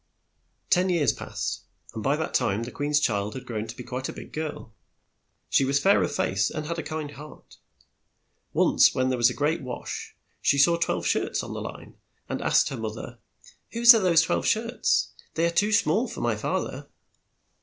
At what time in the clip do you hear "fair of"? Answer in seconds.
5.79-6.11